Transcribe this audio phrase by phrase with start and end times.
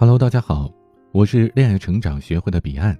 [0.00, 0.72] Hello，大家好，
[1.12, 2.98] 我是恋爱成长学会的彼岸。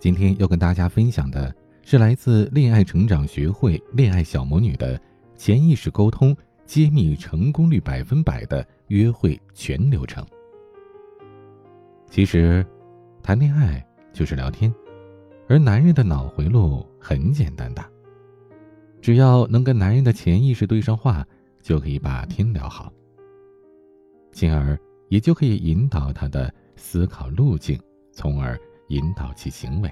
[0.00, 5.00] 今天要跟大家分享的是来自恋爱成长学会恋爱小魔女的
[5.36, 6.36] 潜意识沟通
[6.66, 10.26] 揭秘成功率百分百的约会全流程。
[12.10, 12.66] 其实，
[13.22, 14.74] 谈恋爱就是聊天，
[15.48, 17.84] 而男人的脑回路很简单的，
[19.00, 21.24] 只要能跟男人的潜意识对上话，
[21.62, 22.92] 就可以把天聊好，
[24.32, 24.76] 进而。
[25.08, 27.78] 也就可以引导他的思考路径，
[28.12, 29.90] 从而引导其行为。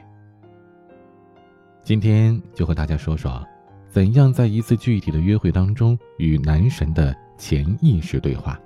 [1.82, 3.45] 今天就和大家说说，
[3.88, 8.59] 怎样在一次具体的约会当中与男神的潜意识对话。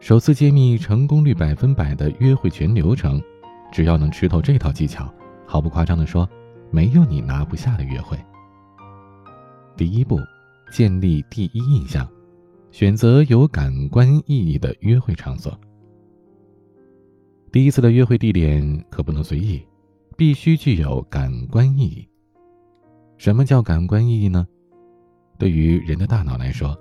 [0.00, 3.22] 首次揭秘成功率百分百的约会全流程，
[3.72, 5.12] 只要能吃透这套技巧，
[5.46, 6.28] 毫不夸张的说，
[6.70, 8.18] 没有你拿不下的约会。
[9.76, 10.18] 第一步，
[10.72, 12.08] 建立第一印象。
[12.70, 15.58] 选择有感官意义的约会场所。
[17.50, 19.66] 第一次的约会地点可不能随意，
[20.16, 22.06] 必须具有感官意义。
[23.16, 24.46] 什么叫感官意义呢？
[25.38, 26.78] 对于人的大脑来说，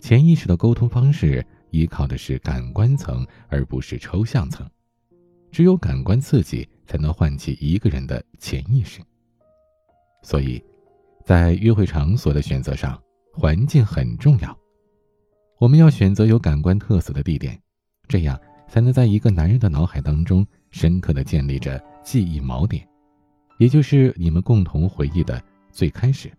[0.00, 4.68] 潜意识的沟通方式依靠的是感官层，而不是抽象层。
[5.52, 9.00] 只有感官刺激，才能唤起一个人的潜意识。
[10.22, 10.62] 所以，
[11.24, 13.00] 在约会场所的选择上，
[13.32, 14.57] 环境很重要。
[15.58, 17.60] 我们要选择有感官特色的地点，
[18.06, 22.86] 这样才能在一个男人的脑海当中深刻的建立着记忆锚点，
[23.58, 25.42] 也就是你们共同回忆的
[25.72, 26.30] 最开始。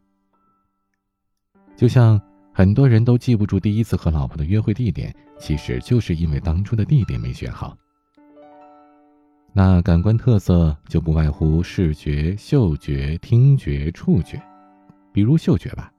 [1.76, 2.20] 就像
[2.54, 7.78] 很多人都记不住第一次和老婆的约会地点，其实就是因为当初的地点没选好。
[9.52, 14.42] 那感官特色就不外乎视觉、嗅觉、听觉、触觉，
[15.12, 15.92] 比如嗅觉吧，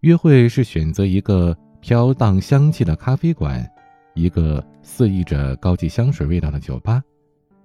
[0.00, 1.56] 约会是选择一个。
[1.80, 3.64] 飘荡香气的咖啡馆，
[4.14, 7.02] 一个肆意着高级香水味道的酒吧，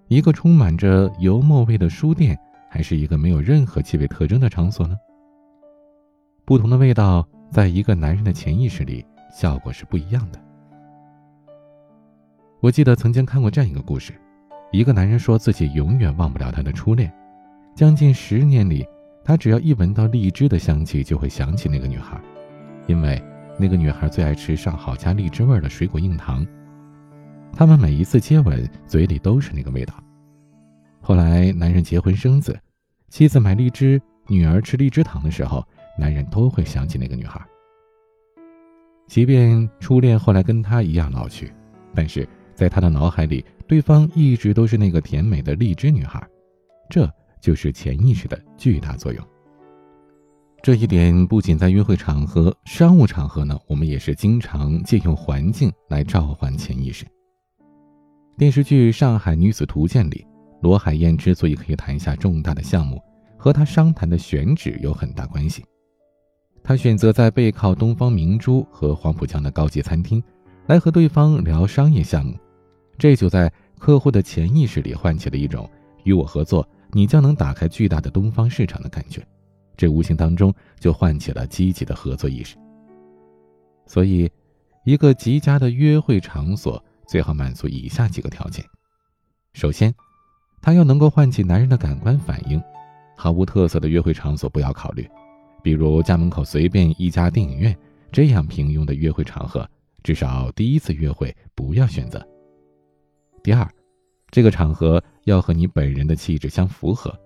[0.07, 2.37] 一个充满着油墨味的书店，
[2.69, 4.95] 还是一个没有任何气味特征的场所呢？
[6.45, 10.39] 不同的味道，在一个男人的潜意识里，效果是不一样的。
[12.59, 14.13] 我记得曾经看过这样一个故事：
[14.71, 17.11] 一个男人说自己永远忘不了他的初恋，
[17.75, 18.85] 将近十年里，
[19.23, 22.21] 他只要一闻到荔枝的香气，就会想起那个女孩，
[22.87, 23.21] 因为。
[23.57, 26.45] 那个女孩最爱吃上好加荔枝味的水果硬糖，
[27.53, 29.93] 他们每一次接吻，嘴里都是那个味道。
[30.99, 32.59] 后来男人结婚生子，
[33.09, 35.65] 妻子买荔枝，女儿吃荔枝糖的时候，
[35.97, 37.39] 男人都会想起那个女孩。
[39.07, 41.53] 即便初恋后来跟他一样老去，
[41.93, 46.25] 但是在他的脑海里，对方一直都是那个甜美的荔枝女孩。
[46.89, 47.07] 这
[47.39, 49.23] 就是潜意识的巨大作用。
[50.63, 57.05] 这一点不仅在约会场合、商务场合呢，我们也是经常借用环境来召唤潜意识。
[58.37, 60.25] 电视剧《上海女子图鉴》里，
[60.61, 62.97] 罗海燕之所以可以谈下重大的项目，
[63.37, 65.65] 和她商谈的选址有很大关系。
[66.63, 70.23] 她选择在背靠东方明珠和黄浦江的高级餐厅，
[70.67, 72.37] 来和对方聊商业项目，
[72.97, 75.69] 这就在客户的潜意识里唤起了一种
[76.05, 79.21] 与我合作，你将能打开巨大的东方市场的感觉。
[79.75, 82.55] 这无形当中就唤起了积极的合作意识。
[83.85, 84.31] 所以，
[84.85, 88.63] 一个极佳的约会场所最好满足以下几个条件：
[89.53, 89.93] 首先，
[90.61, 92.61] 它要能够唤起男人的感官反应。
[93.15, 95.07] 毫无特色的约会场所不要考虑，
[95.61, 97.77] 比如家门口随便一家电影院
[98.11, 99.69] 这样平庸的约会场合，
[100.01, 102.25] 至少第一次约会不要选择。
[103.43, 103.69] 第二，
[104.31, 107.17] 这个场合要和你本人的气质相符合。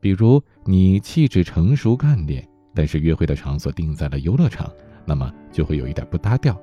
[0.00, 4.70] 比如你气质成熟干练，但是约会的场所定在了游乐场，
[5.04, 6.56] 那么就会有一点不搭调。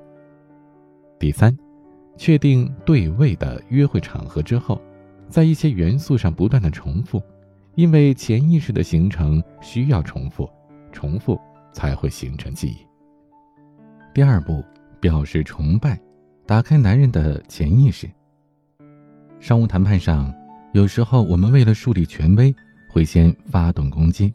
[1.18, 1.56] 第三，
[2.16, 4.80] 确定对位的约会场合之后，
[5.28, 7.22] 在一些元素上不断的重复，
[7.74, 10.48] 因为潜意识的形成需要重复，
[10.90, 11.38] 重复
[11.72, 12.76] 才会形成记忆。
[14.14, 14.64] 第二步，
[14.98, 16.00] 表示崇拜，
[16.46, 18.08] 打开男人的潜意识。
[19.40, 20.32] 商务谈判上，
[20.72, 22.54] 有时候我们为了树立权威。
[22.96, 24.32] 会先发动攻击，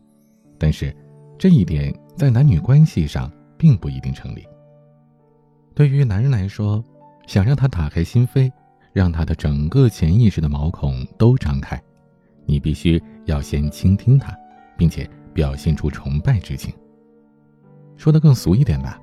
[0.59, 0.95] 但是
[1.35, 3.27] 这一点在男女关系上
[3.57, 4.47] 并不一定成立。
[5.73, 6.85] 对于男人来说，
[7.25, 8.51] 想让他打开心扉，
[8.93, 11.81] 让他的整个潜意识的毛孔都张开，
[12.45, 14.31] 你必须要先倾听他，
[14.77, 16.71] 并且表现出崇拜之情。
[17.97, 19.01] 说的更俗一点吧，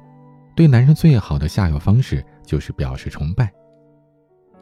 [0.54, 3.52] 对男人最好的下药方式就是表示崇拜。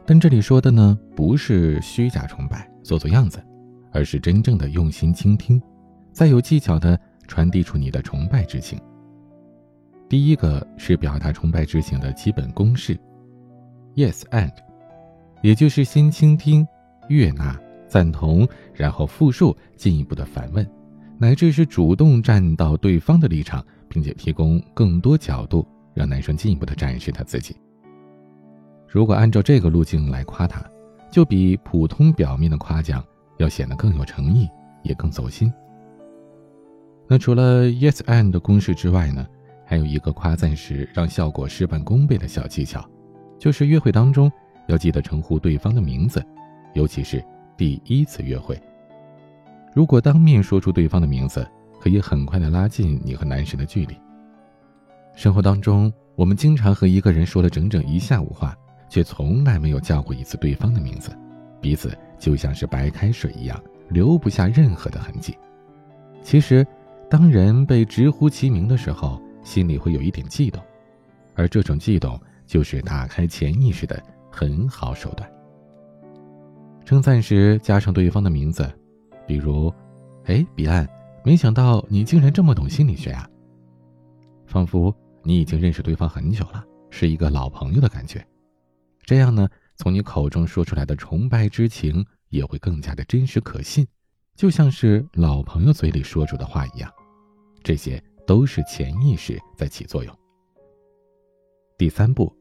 [0.07, 3.39] 但这里说的呢，不是虚假崇拜，做做样子。
[3.97, 5.59] 而是真正的用心倾听，
[6.11, 8.79] 再有技巧的传递出你的崇拜之情。
[10.07, 12.95] 第一个是表达崇拜之情的基本公式
[13.95, 14.53] ：Yes and，
[15.41, 16.65] 也就是先倾听、
[17.09, 20.63] 悦纳、赞同，然后复述，进一步的反问，
[21.17, 27.55] 乃至是主动站到对方的立场，并且提供更多角度，让男生进一步的展示他自己。
[28.87, 30.63] 如果按照这个路径来夸他，
[31.09, 33.03] 就比普通表面的夸奖
[33.37, 34.49] 要显得更有诚意，
[34.83, 35.51] 也更走心。
[37.07, 39.25] 那除了 Yes and 的公式之外呢，
[39.65, 42.87] 还有一个夸赞时让效果事半功倍的小技巧，
[43.39, 44.31] 就是约会当中
[44.67, 46.23] 要记得称呼对方的名字，
[46.73, 47.23] 尤其是
[47.55, 48.59] 第一次约会。
[49.73, 51.47] 如果当面说出对方的名字，
[51.79, 53.95] 可以很快的拉近你和男神的距离。
[55.15, 58.55] 生活当中，我们经常和一个人说了整整一下午话，
[58.89, 61.11] 却从来没有叫过一次对方的名字，
[61.61, 65.37] 彼此就像是白开水一样，留不下任何的痕迹。
[66.21, 66.65] 其实。
[67.09, 70.61] 当人被直呼其名的时候，心里会有一点悸动，
[71.35, 73.97] 而这种悸动就是打开潜意识的
[74.29, 75.31] 很好手段。
[76.83, 78.69] 称赞时加上对方的名字，
[79.25, 79.73] 比如
[80.27, 80.85] “哎，彼岸，
[81.23, 83.25] 没想到你竟然这么懂心理学啊！”
[84.45, 84.93] 仿佛
[85.23, 88.21] 你已经认识对方很久了，是一个老朋友的感觉。
[89.05, 93.87] 这样呢，从你口中说出来的崇拜之情也会更加的真实可信，
[94.35, 96.91] 就像是老朋友嘴里说出的话一样。
[97.63, 100.13] 这些都是潜意识在起作用。
[101.77, 102.35] 第三步，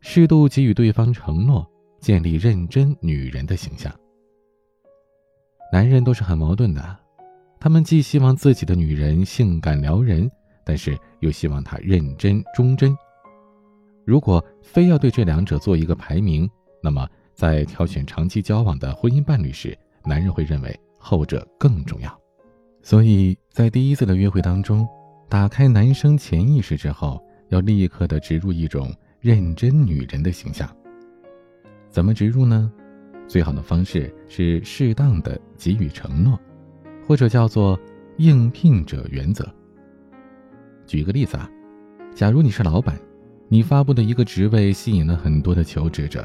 [0.00, 1.68] 适度给予对方承诺，
[2.00, 3.92] 建立认真女人的形象。
[5.72, 6.96] 男人都是很矛盾的，
[7.58, 10.30] 他们既希望自己的女人性感撩人，
[10.64, 12.96] 但是又希望她认真忠贞。
[14.04, 16.48] 如果非要对这两者做一个排名，
[16.86, 17.04] 那么
[17.34, 22.16] 在挑选长期交往的婚姻伴侣时，男人会认为后者更重要。
[22.80, 24.86] 所以在第一次的约会当中，
[25.28, 30.70] 打开男生潜意识之后，要立刻的植入一种认真女人的形象。
[31.88, 32.70] 怎么植入呢？
[33.26, 36.38] 最好的方式是适当的给予承诺，
[37.04, 37.76] 或者叫做
[38.18, 39.44] 应聘者原则。
[40.86, 41.50] 举个例子啊，
[42.14, 42.96] 假如你是老板，
[43.48, 46.24] 你发布的一个职位吸引了很多的求职者，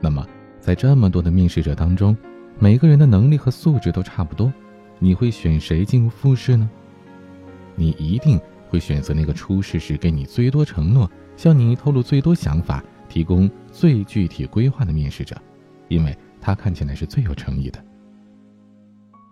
[0.00, 0.26] 那么
[0.60, 2.16] 在这么多的面试者当中，
[2.58, 4.52] 每个人的能力和素质都差不多。
[4.98, 6.68] 你会选谁进入复试呢？
[7.74, 8.38] 你一定
[8.68, 15.40] 会选择那个出试时给你最多承诺、向你透露最多想法、提供最具体规划的面试者，
[15.88, 17.82] 因为他看起来是最有诚意的。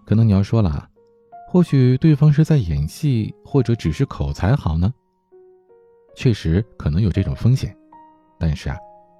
[0.07, 0.89] 可能你要说了，
[1.49, 4.93] 或许对方是在演戏，或者只是口才好呢？
[6.17, 7.77] 确实可能有这种风险，
[8.39, 8.77] 但是啊，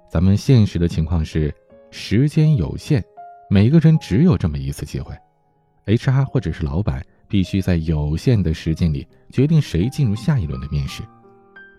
[0.09, 1.53] 咱们现实的情况是，
[1.91, 3.03] 时间有限，
[3.47, 5.15] 每个人只有这么一次机会。
[5.85, 11.03] HR 或者是老板必须在有限的时间里决定谁进入下一轮的面试，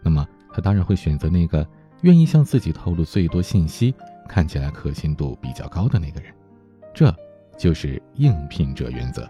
[0.00, 1.66] 那么他当然会选择那个
[2.02, 3.92] 愿意向自己透露最多信息、
[4.28, 6.32] 看起来可信度比较高的那个人。
[6.94, 7.12] 这
[7.58, 9.28] 就是应聘者原则。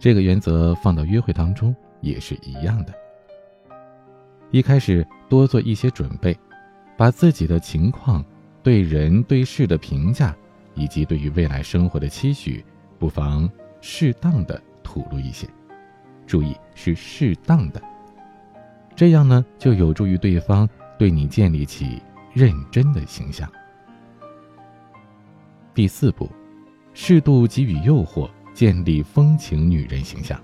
[0.00, 2.92] 这个原则放到约会当中也是一样的。
[4.50, 6.36] 一开始多做一些准备，
[6.96, 8.24] 把自己的情况、
[8.62, 10.34] 对人对事的评价
[10.74, 12.64] 以及对于未来生活的期许，
[12.98, 13.50] 不妨。
[13.86, 15.46] 适当的吐露一些，
[16.26, 17.82] 注意是适当的，
[18.96, 20.66] 这样呢就有助于对方
[20.98, 22.00] 对你建立起
[22.32, 23.46] 认真的形象。
[25.74, 26.30] 第四步，
[26.94, 30.40] 适度给予诱惑，建立风情女人形象。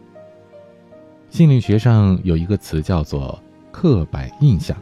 [1.31, 4.77] 心理学上有一个词叫做刻板印象。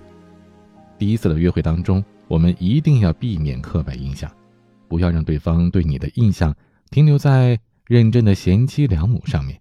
[0.99, 4.31] 第一次的约会当中，我们一定要避免刻板印象，
[4.88, 6.55] 不要让对方对你的印象
[6.90, 7.59] 停留在。
[7.88, 9.59] 认真的贤妻良母上面，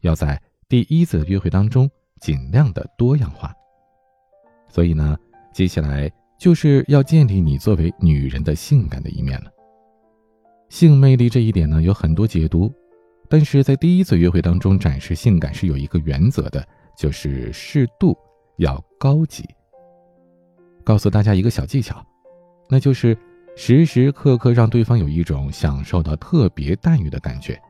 [0.00, 1.86] 要在第一次约会当中
[2.18, 3.52] 尽量的多样化。
[4.70, 5.14] 所以呢，
[5.52, 9.50] 接下来就是要建立你作为女人的性感的一面了。
[10.70, 12.72] 性魅力这一点呢有很多解读，
[13.28, 16.66] 但是在第一次约会当中展示性感是有一个原则的，
[16.96, 18.16] 就是适度，
[18.56, 19.44] 要高级。
[20.88, 22.02] 告诉大家一个小技巧，
[22.70, 23.14] 那就是。
[23.60, 27.60] 时时刻刻让对方有一种享受到特别待遇的感觉，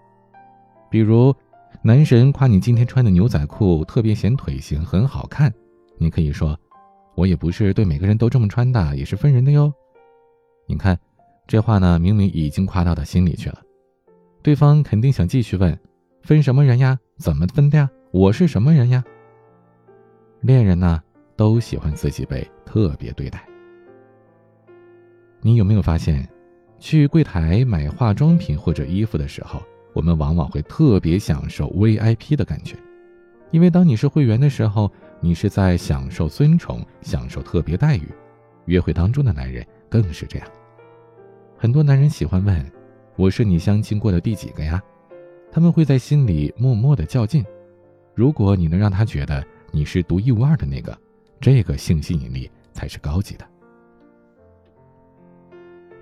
[0.91, 1.35] 比如，
[1.81, 5.51] 男神夸你今天穿的牛仔裤特别显腿型，很好看，
[5.97, 6.55] 你可以说
[7.17, 9.73] ：“我也不是对每个人都这么穿的，也是分人的哟。”
[10.69, 10.99] 你看，
[11.47, 13.63] 这话呢，明明已经夸到他心里去了，
[14.43, 15.81] 对方肯定想继续问
[16.23, 16.99] ：“分什么人呀？
[17.17, 17.89] 怎么分的呀？
[18.13, 19.03] 我是什么人呀？”
[20.43, 21.03] 恋人呢，
[21.39, 23.49] 都喜欢自己被特别对待。
[25.41, 26.29] 你有没有发现，
[26.81, 32.77] 去柜台买化妆品或者衣服的时候，我们往往会特别享受 VIP 的感觉，
[33.53, 34.91] 因为当你是会员的时候，
[35.21, 38.09] 你是在享受尊崇、享受特别待遇。
[38.65, 40.49] 约会当中的男人更是这样。
[41.57, 42.73] 很多男人喜欢问
[43.15, 44.83] ：“我是你相亲过的第几个呀？”
[45.53, 47.45] 他们会在心里默默的较劲。
[48.13, 50.99] 如果你能让他觉得你是独一无二的那个，
[51.41, 53.47] 这个性吸引力才是高级的。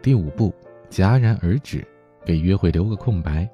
[0.03, 0.55] 第五步，
[0.91, 1.87] 戛然而止，
[2.25, 3.49] 给约会留个空白。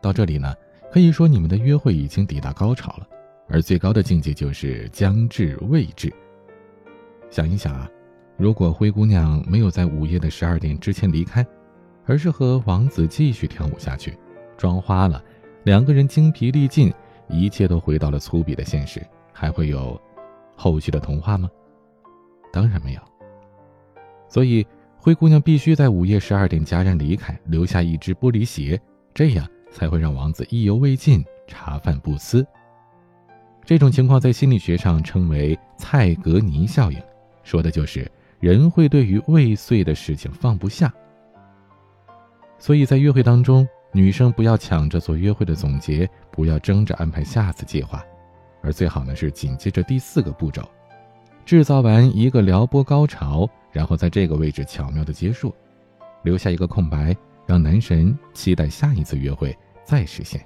[0.00, 0.54] 到这里呢，
[0.92, 3.08] 可以说你们的约会已经抵达高潮了，
[3.48, 6.12] 而最高的境界就是将至未至。
[7.30, 7.90] 想一想啊，
[8.36, 11.44] 如果灰姑娘没有在午夜的十二点之前离开，
[12.04, 14.16] 而是和王子继续跳舞下去，
[14.56, 15.24] 妆花了，
[15.64, 16.92] 两个人精疲力尽，
[17.28, 19.00] 一切都回到了粗鄙的现实，
[19.32, 19.98] 还会有
[20.56, 21.50] 后续的童话吗？
[22.52, 23.00] 当然没有。
[24.28, 28.80] 所以灰姑娘必须在午夜十二点戛然离开，留下一只玻璃鞋，
[29.12, 29.46] 这样。
[29.74, 32.46] 才会让王子意犹未尽，茶饭不思。
[33.64, 37.02] 这种情况在心理学上称为蔡格尼效应，
[37.42, 38.08] 说的就是
[38.38, 40.94] 人会对于未遂的事情放不下。
[42.56, 48.00] 所以在约会当中，女生不要抢着做约会的总结，不要争着安排下次计划，
[48.64, 50.68] 而最好呢是紧接着第四个步骤，
[51.44, 55.54] 制造完一个撩拨高潮，然后在这个位置巧妙的结束，
[56.22, 57.14] 留下一个空白，
[57.46, 59.56] 让男神期待下一次约会。
[59.84, 60.42] 再实现。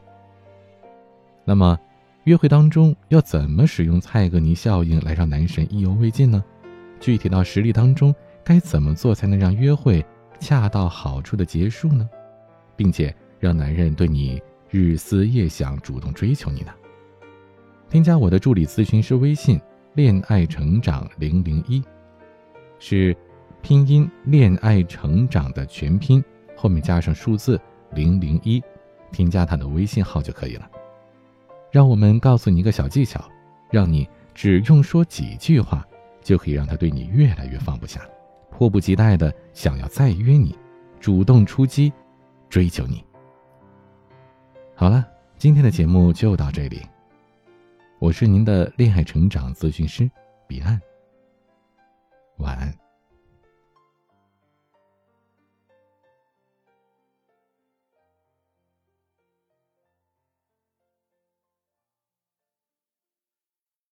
[1.45, 1.79] 那么，
[2.25, 6.45] 约会当中要怎么使用蔡格尼效应来让男神意犹未尽呢？
[6.99, 10.05] 具体到实例当中，该怎么做才能让约会
[10.41, 12.11] 恰到好处的结束呢？
[12.75, 16.73] 并且让男人对你日思夜想，主动追求你呢？
[17.89, 19.61] 添加我的助理咨询师微信
[19.95, 21.83] “恋爱成长零零一”，
[22.79, 23.17] 是
[23.63, 26.23] 拼音“恋爱成长”的全拼，
[26.57, 27.61] 后面加上数字
[27.93, 28.63] 零零一。
[29.11, 30.71] 添加他的微信号就可以了。
[31.71, 33.25] 让我们告诉你一个小技巧，
[33.71, 35.83] 让你只用说几句话，
[36.21, 38.03] 就可以让他对你越来越放不下，
[38.51, 40.55] 迫不及待的想要再约你，
[41.01, 41.91] 主动出击，
[42.51, 43.03] 追求你。
[44.75, 45.07] 好了，
[45.39, 46.83] 今天的节目就到这里。
[48.01, 50.09] 我是您的恋爱成长咨询师
[50.47, 50.81] 彼岸。
[52.37, 52.88] 晚安。